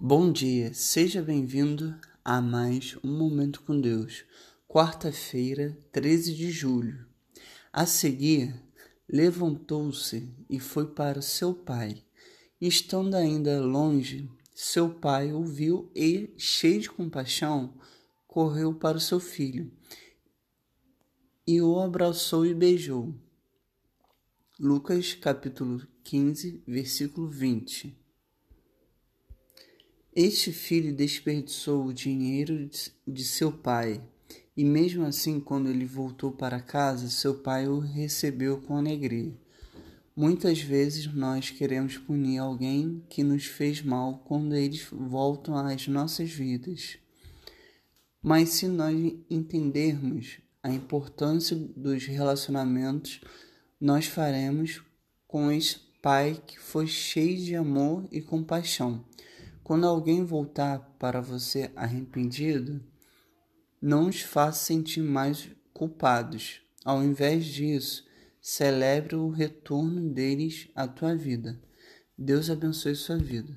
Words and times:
Bom 0.00 0.32
dia, 0.32 0.74
seja 0.74 1.22
bem-vindo 1.22 1.96
a 2.24 2.40
mais 2.40 2.98
um 3.02 3.16
Momento 3.16 3.62
com 3.62 3.80
Deus, 3.80 4.24
quarta-feira, 4.66 5.78
13 5.92 6.34
de 6.34 6.50
julho. 6.50 7.06
A 7.72 7.86
seguir, 7.86 8.60
levantou-se 9.08 10.28
e 10.50 10.58
foi 10.58 10.88
para 10.88 11.22
seu 11.22 11.54
pai. 11.54 12.04
Estando 12.60 13.14
ainda 13.14 13.62
longe, 13.62 14.28
seu 14.52 14.92
pai 14.92 15.32
ouviu 15.32 15.88
e, 15.94 16.34
cheio 16.36 16.80
de 16.80 16.90
compaixão, 16.90 17.78
correu 18.26 18.74
para 18.74 18.98
seu 18.98 19.20
filho 19.20 19.70
e 21.46 21.62
o 21.62 21.78
abraçou 21.78 22.44
e 22.44 22.52
beijou. 22.52 23.14
Lucas 24.58 25.14
capítulo 25.14 25.86
15, 26.02 26.64
versículo 26.66 27.28
20. 27.28 28.03
Este 30.16 30.52
filho 30.52 30.94
desperdiçou 30.94 31.86
o 31.86 31.92
dinheiro 31.92 32.70
de 33.04 33.24
seu 33.24 33.50
pai, 33.50 34.00
e 34.56 34.64
mesmo 34.64 35.04
assim, 35.04 35.40
quando 35.40 35.68
ele 35.68 35.84
voltou 35.84 36.30
para 36.30 36.60
casa, 36.60 37.10
seu 37.10 37.34
pai 37.34 37.66
o 37.66 37.80
recebeu 37.80 38.60
com 38.60 38.76
alegria. 38.76 39.36
Muitas 40.14 40.60
vezes 40.60 41.12
nós 41.12 41.50
queremos 41.50 41.98
punir 41.98 42.38
alguém 42.38 43.02
que 43.10 43.24
nos 43.24 43.46
fez 43.46 43.82
mal 43.82 44.22
quando 44.24 44.54
eles 44.54 44.86
voltam 44.92 45.56
às 45.56 45.88
nossas 45.88 46.30
vidas. 46.30 46.96
Mas 48.22 48.50
se 48.50 48.68
nós 48.68 48.94
entendermos 49.28 50.38
a 50.62 50.70
importância 50.70 51.56
dos 51.56 52.04
relacionamentos, 52.06 53.20
nós 53.80 54.06
faremos 54.06 54.80
com 55.26 55.50
esse 55.50 55.80
pai 56.00 56.40
que 56.46 56.60
foi 56.60 56.86
cheio 56.86 57.36
de 57.36 57.56
amor 57.56 58.06
e 58.12 58.20
compaixão. 58.20 59.04
Quando 59.64 59.86
alguém 59.86 60.22
voltar 60.22 60.78
para 60.98 61.22
você 61.22 61.70
arrependido, 61.74 62.84
não 63.80 64.08
os 64.08 64.20
faça 64.20 64.62
sentir 64.62 65.00
mais 65.00 65.48
culpados. 65.72 66.60
Ao 66.84 67.02
invés 67.02 67.46
disso, 67.46 68.06
celebre 68.42 69.16
o 69.16 69.30
retorno 69.30 70.10
deles 70.10 70.68
à 70.74 70.86
tua 70.86 71.16
vida. 71.16 71.58
Deus 72.16 72.50
abençoe 72.50 72.94
sua 72.94 73.16
vida. 73.16 73.54